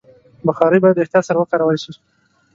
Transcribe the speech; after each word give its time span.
بخاري 0.47 0.77
باید 0.81 0.95
د 0.97 0.99
احتیاط 1.03 1.23
سره 1.27 1.37
وکارول 1.39 1.77
شي. 1.83 1.91